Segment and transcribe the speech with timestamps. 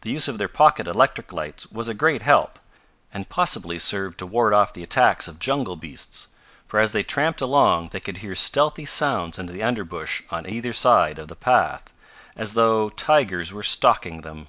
[0.00, 2.58] The use of their pocket electric lights was a great help,
[3.14, 6.30] and possibly served to ward off the attacks of jungle beasts,
[6.66, 10.72] for as they tramped along they could hear stealthy sounds in the underbush on either
[10.72, 11.94] side of the path,
[12.34, 14.48] as though tigers were stalking them.